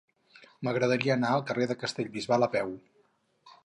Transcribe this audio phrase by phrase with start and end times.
[0.67, 2.77] M'agradaria anar al carrer de Castellbisbal a peu.